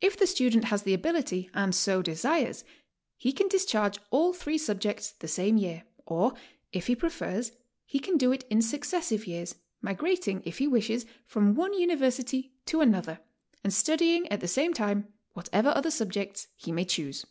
[0.00, 2.62] If the student has the ability and so desires,
[3.16, 6.34] he can discharge all three subjects the same year; or,
[6.70, 7.50] if he prefers,
[7.84, 12.82] he can do it in successive years, migratting, if he wishes, from one university to
[12.82, 13.18] another,
[13.64, 17.26] and studying at the same time whatever other subjects he may choose.